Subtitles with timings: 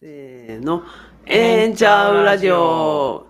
[0.00, 0.84] せーの、
[1.26, 3.26] えんちゃうラジオ。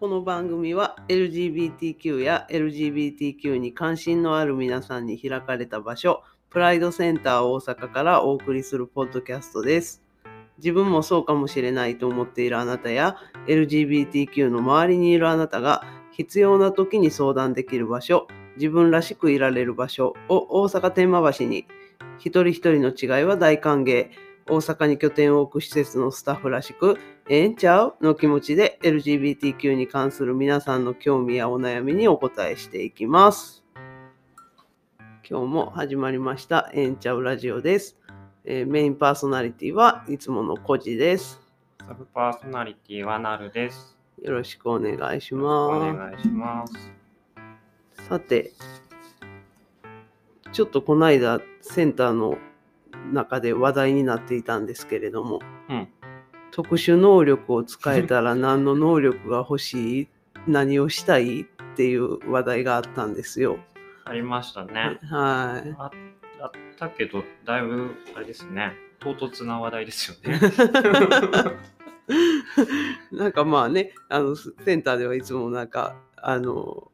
[0.00, 10.02] この番組は LGBTQ や LGBTQ に関心のある皆さんに開かれた場所、プライドセンター大阪からお送りするポッドキャストです。
[10.56, 18.26] 自分もそうかもしれないと思っているあなたや LGBTQ の周りにいるあなたが必要な時に相談できる場所、
[18.56, 21.66] 自分らしくいられる場所を大阪天満橋に
[22.18, 24.10] 一人一人の違いは大歓迎。
[24.50, 26.96] 大阪に拠点を置く施設のスタッフらしく、
[27.28, 27.96] ええんちゃう？
[28.00, 33.62] の気持ちで LGBTQ に関する皆さんの興味やお悩みにお答えしていきます。
[35.28, 37.98] 今日も始まりました、ええんちゃうラジオです。
[38.46, 41.42] えーメインパーソナリティはいつものコジです。
[41.86, 43.98] サブパーソナリティはなるです。
[44.22, 45.94] よろしくお願いしおます。
[45.94, 46.72] 願いします。
[48.08, 48.52] さて、
[50.52, 52.38] ちょっとこの間センターの
[53.12, 55.88] 中で話題になっていたんですけれども、うん。
[56.50, 60.08] 特殊能力を使えたら何の能力が欲しい？
[60.48, 61.42] 何をしたい？
[61.42, 61.46] っ
[61.76, 63.58] ていう話題があったんですよ。
[64.04, 64.98] ありましたね。
[65.10, 65.74] はい。
[65.78, 65.90] あ
[66.40, 68.72] あったけど、だいぶ、あれですね。
[69.00, 70.40] 唐突な話題ですよね。
[73.12, 76.90] なんかまあねあのセンターではいつもなんかあの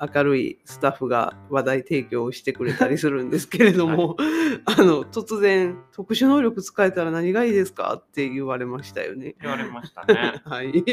[0.00, 4.16] 明るいスタッフが話題提供をしてくれたりするんですけれども、
[4.66, 9.34] あの突然「特殊能力使えたら何がいいですか?」って言われましたよね。
[9.40, 10.40] 言われましたね。
[10.46, 10.84] はい、い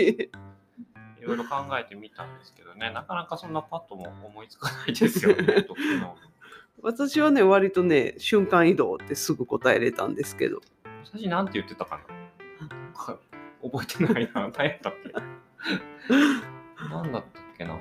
[1.22, 2.92] ろいろ考えてみたんですけどね。
[2.92, 5.68] なかなかそんなパッとも思いつかないですよね。
[6.82, 10.62] 私はね割とね瞬間移動ってすぐ答えれたんですけど
[11.04, 12.00] 私なんて言ってたか
[12.60, 12.94] な？
[12.94, 13.18] か
[13.64, 14.50] 覚えてないな。
[14.50, 15.14] 何やったっけ？
[16.90, 17.80] 何だったっけな？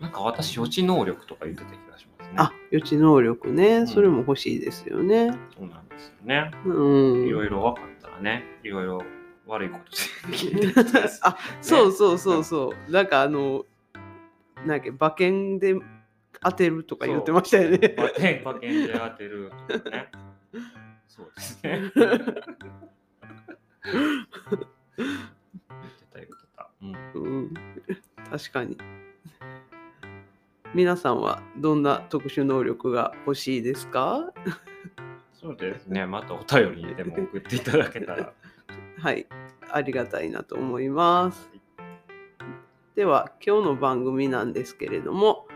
[0.00, 2.34] なんか私予知能力とか言ってた気がしますね。
[2.36, 5.32] あ予知能力ねんそれも欲しいですよね。
[5.56, 6.50] そうなんですよね。
[6.64, 9.02] うんいろいろ分かったらね、いろいろ
[9.46, 9.84] 悪いこと。
[11.22, 12.92] あそうそうそうそう。
[12.92, 13.64] なんかあの、
[14.66, 15.74] なんか馬券で
[16.42, 17.94] 当てるとか言ってましたよね。
[17.96, 20.10] 馬券馬券で当てるとかね。
[21.08, 21.80] そうですね。
[21.96, 22.08] 言
[23.88, 25.12] っ
[25.92, 26.70] てた言ってた。
[26.82, 26.96] うん。
[27.14, 27.54] うん、
[28.30, 28.76] 確かに。
[30.74, 34.32] 皆さんはどんな特殊能力が欲しいですか？
[35.32, 36.06] そうですね。
[36.06, 38.32] またお便りでも送っていただけたら。
[38.98, 39.26] はい、
[39.70, 41.50] ありがたいなと思います。
[42.94, 45.46] では、今日の番組なんですけれども、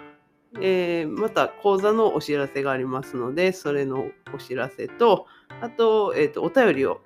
[0.61, 5.27] えーまた講座のお知らせがありますので、それのお知らせと、
[5.61, 7.01] あと、えーとお便りを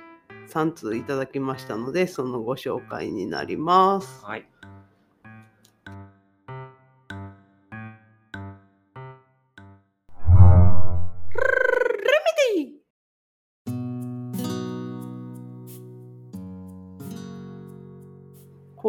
[0.48, 4.24] 3通いただきましたので、そのご紹介になります。
[4.24, 4.46] はい。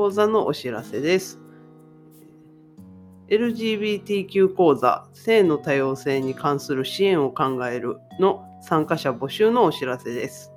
[0.06, 1.40] 講座のお知らせです。
[3.28, 10.54] LGBTQ 講座性の多様性に関する支援を考えるの参加者募集のお知らせです。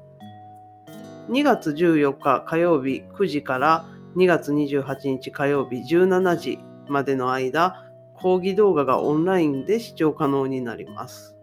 [1.31, 3.87] 2月14日火曜日9時から
[4.17, 7.87] 2月28日火曜日17時までの間、
[8.17, 11.39] 講義動画がオンラインで視聴可能になります。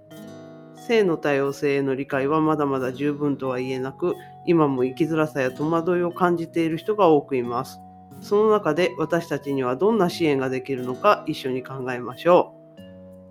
[0.75, 4.13] 性の多様性への理解はまだまだ十分とは言えなく、
[4.45, 7.79] 今も生きづらさや戸惑いを感じている人が多くいます。
[8.25, 12.81] その中で私たちにはどんな支援ができるのか一緒に考えましょう。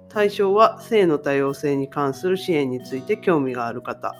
[0.09, 4.15] 対象は性の多様性に関する支援について興味がある方。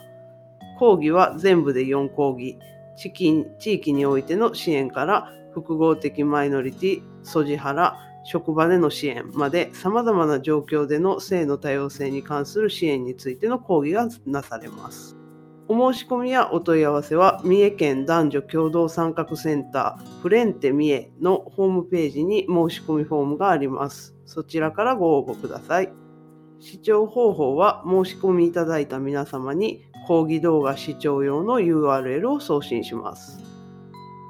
[0.77, 2.59] 講義は全部で4講義。
[2.97, 15.14] 地域地域においての支援から複合的マイノリティ、ソジハラ、職場での支援まで様々な状況での性の多様性に関する支援についての講義がなされます。
[15.67, 24.15] お申し込みやお問い合わせは三重県男女共同参画センターフレンテ三重のホームページに申し込みフォームがあります。
[24.25, 25.91] そちらからご応募ください。
[26.59, 33.39] 視聴方法は申し込みいただいた皆様に講義動画視聴用の URL を送信します。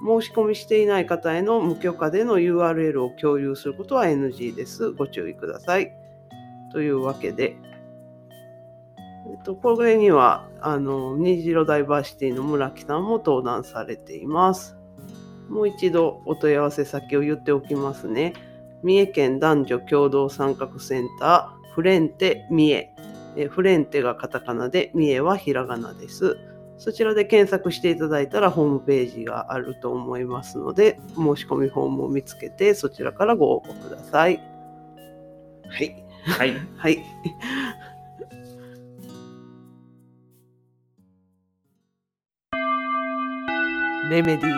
[0.06, 4.92] 申し込みしていない方への無許可での URL を共有することは NG です。
[4.92, 5.92] ご注意ください。
[6.72, 7.58] というわけで、
[9.28, 14.76] えっと、これにはあの虹色ダイバーシティの村木さんも登壇されています。
[15.48, 18.34] もう一度お問い合わせ先を言っておきますね。
[18.82, 22.90] 三重県男女共同参画センターフレンテ三重。
[23.38, 26.36] えフレンテがカタカナで三重はひらがなです。
[26.80, 34.42] そちらで検索していただいたらホームページがあると思いますので、申し込みフォームを見つけてそちらからご応募ください。
[35.70, 36.04] はい。
[36.26, 36.54] はい。
[36.76, 36.98] はい。
[44.08, 44.52] レメディー。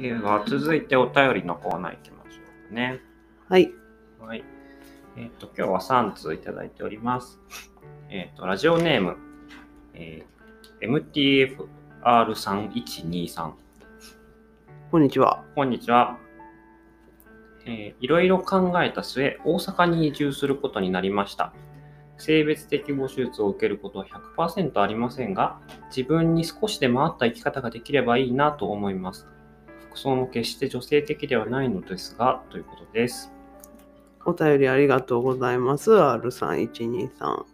[0.00, 3.00] では、続いてお便りのコーナー行きましょうかね。
[3.48, 3.72] はい。
[4.20, 4.44] はい。
[5.16, 7.40] えっ、と、今日は3通いただいております。
[8.08, 9.16] えっ、と、ラジオネーム、
[9.94, 10.34] えー
[12.04, 13.52] MTFR3123。
[14.92, 15.42] こんにちは。
[15.56, 16.18] こんにちは。
[17.66, 21.52] えーいろいろ考えた末、大阪に移住することになりました。
[22.18, 24.06] 性別的母手術を受けることは
[24.36, 25.60] 100%ありませんが、
[25.94, 29.26] 自分に少しでも合った生き方ができればいいなと思います。
[29.90, 33.32] 服装も決して女性的ではないのですが、ということです。
[34.24, 35.92] お便りありがとうございます。
[35.92, 37.44] R3123。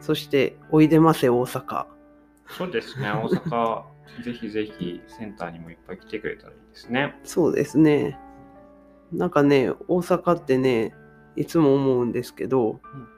[0.00, 1.86] そして、おいでませ大阪。
[2.48, 3.82] そうですね、大阪、
[4.24, 7.18] ぜひぜひセンターにもいっぱい来てくれたらいいですね。
[7.24, 8.18] そうですね。
[9.12, 10.94] なんかね、大阪ってね、
[11.36, 13.13] いつも思うんですけど、うん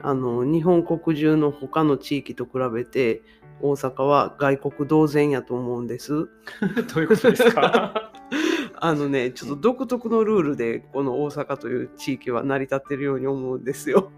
[0.00, 3.22] あの日本国中の他の地域と比べて
[3.60, 6.28] 大阪は外国同然やと思うんです。
[6.94, 8.10] どういうことですか？
[8.76, 14.12] あのね、ちょっと独特のルールでこの大阪という地域は成り立ってるように思うんですよ。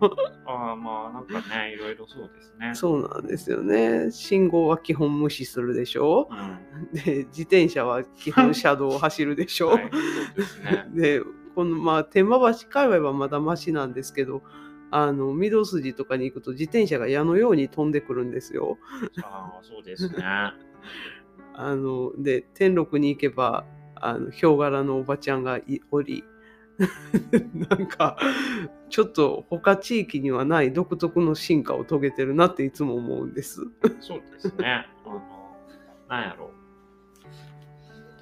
[0.44, 2.74] ああ、まあなんかね、いろいろそうですね。
[2.74, 4.10] そうなんですよね。
[4.10, 7.00] 信号は基本無視するでしょうん。
[7.04, 9.90] で、自転車は基本車道を走るでしょ、はい、
[10.36, 10.88] ですね。
[10.94, 11.22] で、
[11.54, 14.42] このまあ天満橋界隈はまだマシなんですけど、
[14.90, 18.78] あの御堂筋とかに行くと自転車が矢のように飛んでくるんですよ。
[19.22, 20.16] ああ、そうですね。
[21.58, 26.22] あので天禄に行けばあのヒョウ柄のおばちゃんがいおり
[27.54, 28.18] なんか
[28.90, 33.62] ちょっと他地域にはない独特の進化を遂げてるなっていつも思うんです。
[34.00, 34.86] そうですね。
[35.04, 35.22] あの、
[36.08, 36.50] なんやろう。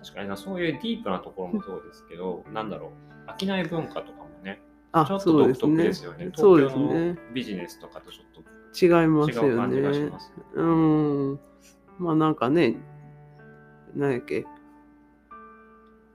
[0.03, 2.93] 確かにな、そういうディープなところもそうですけど、なんだろ
[3.29, 3.45] う。
[3.47, 6.31] 商い文化とかもね、あちょっとそうです独特ねですよね。
[6.35, 10.13] そうですねのビジネスとかとちょっと違いますよね。
[10.55, 11.41] うん。
[11.99, 12.77] まあなんかね、
[13.95, 14.47] なんやっけ。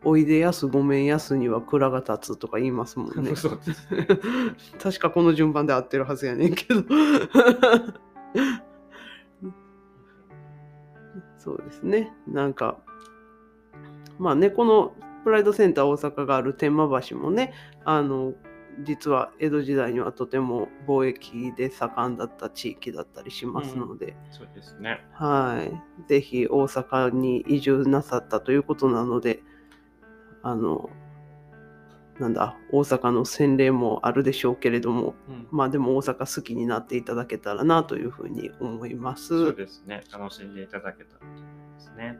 [0.05, 3.31] おいでやすごめんやすには蔵が立つとか言いますもんね。
[3.31, 3.33] ね。
[4.81, 6.83] 確かこの順番で合ってるはずやねんけど。
[11.37, 12.13] そうですね。
[12.27, 12.77] なんか、
[14.19, 14.93] まあね、この
[15.23, 17.53] プライドセンター大阪がある天満橋もね、
[17.83, 18.33] あの、
[18.83, 25.05] 実は江戸時代にはとても貿易で盛んだった地域だったりしますので、そうですね。
[25.13, 25.67] は
[26.01, 26.07] い。
[26.07, 29.43] ぜひ大阪に移住なさったということなので、
[30.41, 30.89] あの、
[32.19, 39.27] なんだ、大阪の洗礼もあるでしょうけれども、うんまあでも大阪好きになっていただけたらなというふうに思います。
[39.27, 40.03] そうですね。
[40.11, 42.19] 楽しんでいただけたらと思いますね。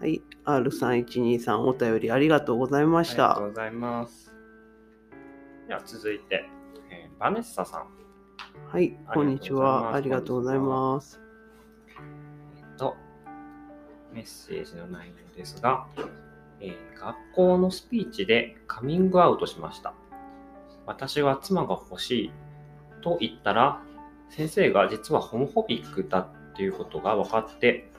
[0.00, 0.22] はい。
[0.44, 3.34] R3123 お便りありがとうございまありがした。
[3.36, 4.33] とうございます。
[5.66, 6.44] では続いて、
[6.90, 7.86] えーバネッサさん。
[8.70, 8.96] はい。
[9.14, 9.94] こんにちは。
[9.94, 11.20] ありがとうございます。
[12.58, 12.96] えっと、
[14.12, 15.86] メッセージの内容ですが、
[16.60, 19.94] えー学校のスピーチでカミングアウトしました。
[20.86, 22.32] 私は妻が欲しい
[23.02, 23.82] と言ったら、
[24.28, 27.90] 先生が実はホモフォビックだっていうことが分かって、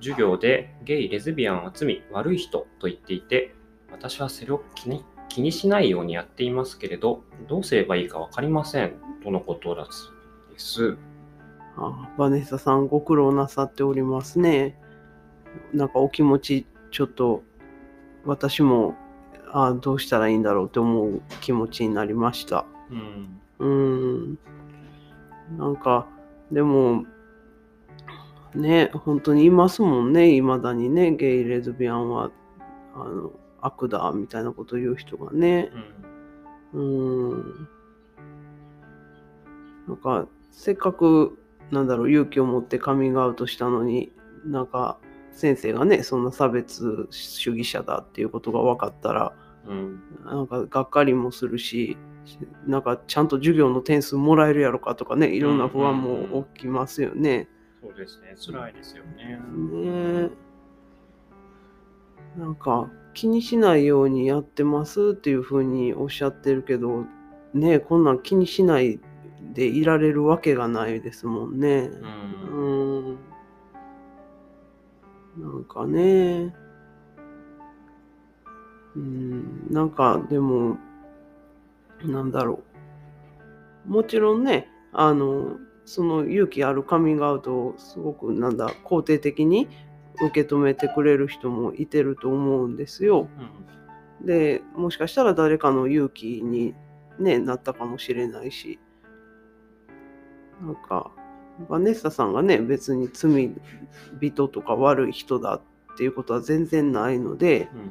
[0.00, 3.54] 授業でゲイ、レズビアンは罪、悪い人と言っていて、
[3.92, 8.92] 私はそれを気に気にしないようにやっていますけれど、どうすればいいか分かりません
[9.22, 10.10] とのことだそ
[10.50, 10.96] うです。
[11.76, 14.78] あバネッサさんご苦労なさっておりますね。
[15.72, 17.42] なんかお気持ちちょっと
[18.24, 18.96] 私も
[19.52, 22.66] あどうしたらいいんだろうって思う気持ちになりました。
[22.90, 23.40] うん。
[23.58, 24.38] うーん。
[25.56, 26.06] なんか
[26.50, 27.04] でも
[28.54, 32.30] ね本当にいますもんねいまだにねゲイレズビアンは
[32.94, 35.70] あの悪だみたいなこと言う人がね。
[35.72, 36.08] うん
[36.72, 37.68] うーん。
[39.86, 41.38] なんか、せっかく、
[41.70, 44.12] なんだろう、勇気を持ってカミングアウトしたのに、
[44.44, 44.98] なんか、
[45.32, 49.32] 先生がね、そんな差別主義者だっていうことが分かったら、
[49.66, 50.00] うん。
[50.24, 51.96] なんか、がっかりもするし、
[52.66, 57.48] なんか、ちゃんと授業の点数もらえるやろかとかね、いろんな不安も起きますよね。
[57.80, 58.34] そうですね。
[58.36, 59.36] 辛いですよね。
[59.36, 60.30] ね
[62.36, 67.04] えなんか気にしないようにやってますっていうふうにおっしゃってるけど
[67.52, 69.00] ねえこんなん気にしない
[69.54, 71.90] でいられるわけがないですもんね。
[71.90, 72.54] う。
[72.54, 73.18] うんん。
[75.36, 76.54] なんかね
[78.94, 80.78] うんなんかでも
[82.04, 82.62] なんだろ
[83.84, 85.56] うもちろんねあの
[85.86, 89.66] その勇気あるカミングアウトをすごくなんだ肯定的に
[90.22, 93.28] 受け止めてくれる人もいてると思うんですよ。
[94.20, 96.74] でもしかしたら誰かの勇気に、
[97.18, 98.78] ね、なったかもしれないし。
[100.60, 101.12] なんか
[101.68, 103.54] バネッサさんがね別に罪
[104.20, 105.60] 人とか悪い人だ
[105.92, 107.90] っていうことは全然ないのでうん。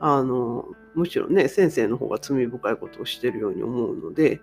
[0.00, 4.40] あのむしろね先生の方が罪深いことをしてるように思うので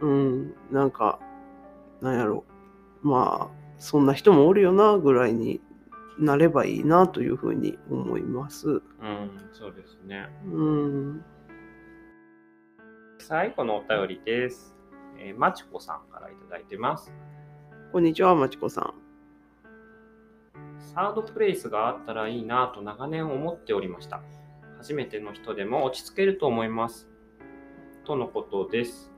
[0.00, 0.08] うん。
[0.08, 0.12] う
[0.46, 1.20] んなんか
[2.00, 2.44] なんやろ。
[3.02, 5.60] まあそんな人もおるよなぐらいに
[6.18, 8.68] なればいいなというふうに思います。
[8.68, 8.82] うん、
[9.52, 10.28] そうですね。
[10.46, 11.24] うん
[13.18, 14.74] 最後のお便りです。
[15.18, 17.12] えー、まちこさんからいただいてます。
[17.92, 18.94] こんにちは、まちこさん。
[20.94, 24.22] サードプレイスがあったらいいなと長年思っておりました。
[24.78, 27.08] 初めての人でも落ち着けると思います。
[28.04, 29.09] とのことです。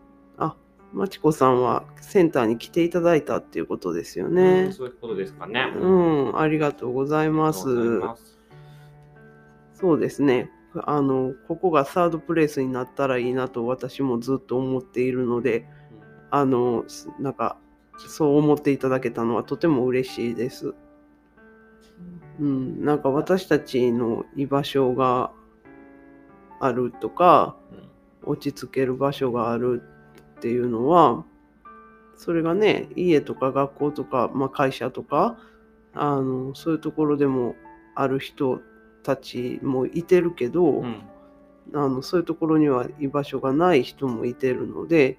[0.92, 4.72] まちこさんはセンターに来ていただいたっていうことですようねん。
[4.72, 5.72] そういうことですかね。
[5.75, 5.87] う
[6.32, 7.68] ん、ありがとうございます。
[7.68, 8.38] ます。
[9.75, 10.50] そうですね。
[10.84, 15.66] あの、ここがサードプレイスになったらいいなと私もずっと思っているので、
[16.30, 17.58] あの、すなんか、
[17.99, 20.75] そう思っていただけたのはとても嬉しいです。
[22.40, 25.32] うん、なんか私たちの居場所が
[26.61, 27.92] あるとか、うん
[28.25, 29.82] 落ち着ける場所がある
[30.42, 31.25] っていうのは
[32.16, 35.38] それがね家とか学校とか、まあ、会社とか
[35.94, 37.54] あのそういうところでも
[37.94, 38.61] ある人
[39.04, 40.84] たちもいてるけど、うん。
[40.84, 41.02] うん
[41.75, 45.18] あのそういうところには居場所がない人もいてるので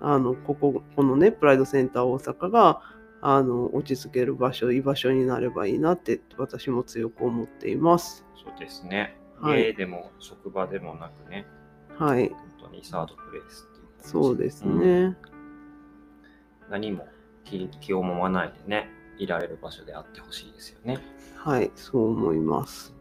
[0.00, 2.82] あのこここのねプライドセンター大阪が
[3.22, 8.26] あの落ち着ける場所居場所になればいいなって私も強く思っています。
[8.44, 9.16] そうですね。
[9.40, 9.62] はい。
[9.62, 11.46] 家でも職場でもなくね、
[11.96, 13.68] はい、本当にサードプレイス
[14.02, 15.16] そうですうんね。
[16.68, 17.06] 何も
[17.44, 20.98] 気気をもまないでね、いられる場所であってほしいですよね。
[21.36, 22.94] はい、そう思います。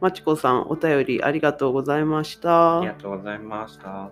[0.00, 2.86] まちこさん、お便りありがとうございましたあり。
[2.88, 4.10] がとうございました。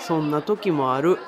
[0.00, 1.18] そんな時もある。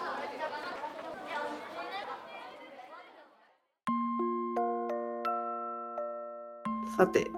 [6.97, 7.31] さて、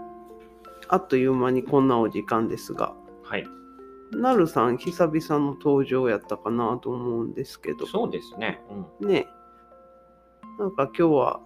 [0.89, 3.47] あっという間にこんなお時間ですが、はい。
[4.13, 8.63] なるさん、久々の登場やったかなと思うんですけど、そうですね。
[9.01, 9.09] うん。
[9.09, 9.27] ね
[10.59, 11.41] なんか今日は、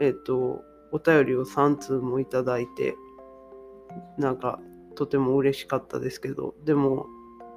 [0.00, 2.96] えっ、と、お便りを3通もいただいて、
[4.18, 4.60] なんか
[4.94, 7.06] とても嬉しかったですけど、でも、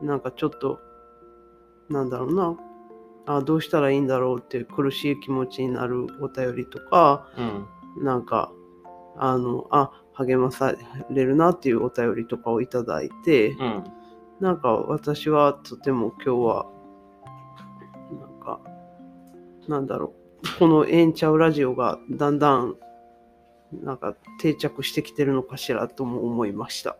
[0.01, 0.79] なんかちょっと、
[1.89, 2.57] なんだろうな、
[3.25, 7.27] あどうしたらいいんだろうっていう苦しい気持ちになるお便りとか、
[7.97, 8.03] うん。
[8.03, 8.51] なんか、
[9.19, 10.73] あの、あ、励まさ
[11.09, 13.83] れるなっていうお便りとかをいただいて、うん。
[14.39, 16.65] なんか私はとても今日は、
[18.19, 18.59] なんか、
[19.67, 22.75] なんだろう、このエンチャウラジオがだんだん、
[23.83, 26.95] なんか定着してきてるのかしらとも思いました。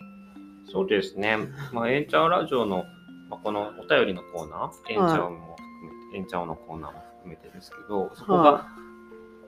[0.71, 1.37] そうですね。
[1.71, 2.83] まあ、エンチャオラジオの、
[3.29, 8.67] まあ、このお便りのコーナー、エンチャオも含めて、エンチャオのコーナーも含めてですけど、そこが、は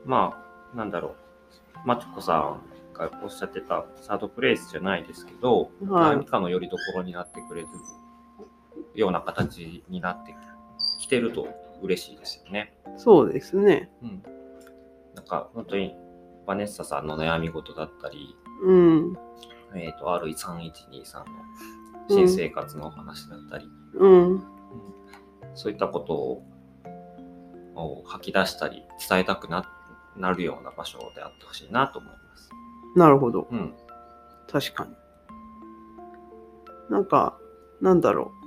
[0.05, 0.41] ま
[0.73, 1.15] あ、なんだろう、
[1.85, 2.61] マチコさん
[2.93, 7.67] がおっしゃってたサードプレイスじゃないですけど、はい何かの拠り所になってくれる
[8.95, 10.35] ような形になって
[10.99, 11.47] きてると
[11.81, 12.73] 嬉しいですよね。
[12.97, 13.89] そうですね。
[14.01, 14.23] うん。
[15.15, 15.95] なんか、本当に、
[16.45, 19.17] バネッサさんの悩み事だったり、うん。
[19.75, 21.25] えっ、と、RE3123 の
[22.09, 24.43] 新生活のお話だったり、うん。
[25.55, 26.43] そういったことを
[27.75, 29.59] を吐き出したり伝えたくな
[30.17, 32.49] なるような場所であってほしいなと思います。
[32.95, 33.47] なるほど。
[33.51, 33.73] うん。
[34.51, 34.95] 確かに。
[36.89, 37.37] なんか、
[37.79, 38.41] なんだろう。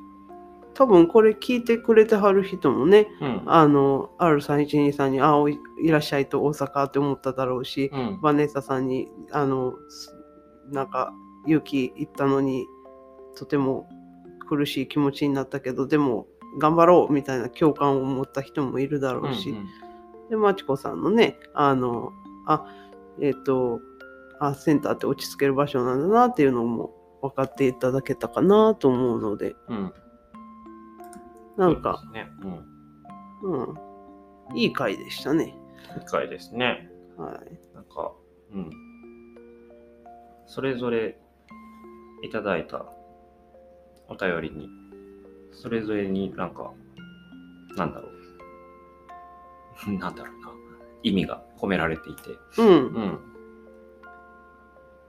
[0.75, 3.43] 多分これ聞いてくれてはる人もね、うん。
[3.47, 8.21] あの、R3123 に、あ、おいいらっしゃいと大阪って思っただろうし、うん。
[8.21, 10.15] バネッサさんに、あの、す
[10.71, 11.15] なんか、
[11.47, 12.67] 勇気言ったのに、
[13.37, 13.89] とても
[14.49, 16.27] 苦しい気持ちになったけど、でも、
[16.59, 19.67] 頑張ろうみたいな共感を持った人もいるだろうし、うん
[20.35, 22.13] で、まちこさんのね、あの、
[22.47, 22.67] あ、
[23.21, 23.81] えっ、と、
[24.41, 26.91] あ、センターって落ち着ける場所なんだなっていうのも
[27.23, 29.77] 分かっていただけたかなと思うので、うん。
[29.77, 29.93] うん。
[31.57, 32.29] なんか、そうね。
[33.43, 33.77] うん。
[34.51, 35.55] うん、いい回でしたね。
[35.97, 36.91] 理解ですね。
[37.17, 37.75] はい。
[37.75, 38.13] なんか、
[38.53, 38.71] うん。
[40.47, 41.17] それぞれ
[42.25, 42.85] いただいた
[44.09, 44.69] お便りに、
[45.53, 46.73] それぞれになんか、
[47.77, 48.14] なんだろう。
[49.87, 50.53] なんだろうな。
[51.03, 53.19] 意味が込められていて、うん、うん。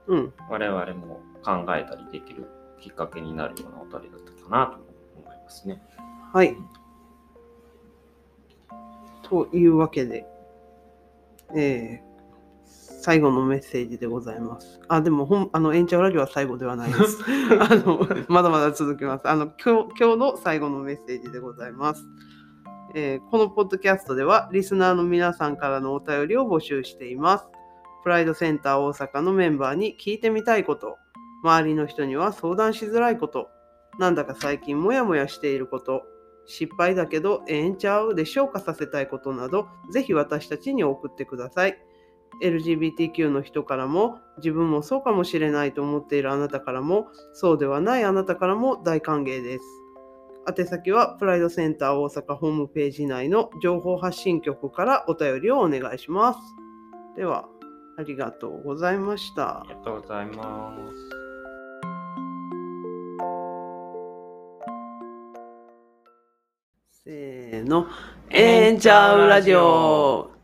[0.08, 2.46] うん、我々も考えたりできる
[2.80, 4.78] きっかけになるようなお便りだったかなと
[5.16, 5.82] 思いますね。
[6.32, 6.56] はい。
[9.22, 10.26] というわけで、
[11.56, 12.06] えー
[13.06, 14.80] 最後のメッセージでございます。
[14.88, 17.18] あ、でも、ほんあの、エンチャオラジオは最後ではないです。
[17.60, 19.28] あの、まだまだ続きます。
[19.28, 22.04] あの、今日、今日の最後のメッセージでございます。
[22.98, 27.44] えーこのポッドキャストでは、リスナーの皆さんからのお便りを募集しています。
[28.02, 30.96] プライドセンター大阪のメンバーに聞いてみたいこと、
[31.44, 33.50] 周りの人には相談しづらいこと、
[33.98, 36.04] なんだか最近モヤモヤしていること、
[36.46, 41.76] 失敗だけどええんちゃうで消化させたいことなど、ぜひ私たちに送ってください。
[42.42, 49.85] LGBTQ の人からも、自分もそうかもしれないと思っているあなたからも、そうではないあなたからも大歓迎です。
[50.46, 56.38] 宛先はプライドセンター大阪ホームページ内の情報発信局からお便りをお願いします。
[57.16, 57.48] では、
[57.98, 59.74] ありがとうございましたあり。
[59.74, 61.26] がとうございます。
[67.04, 67.86] せーの、
[68.30, 70.35] ええんちゃうラジオ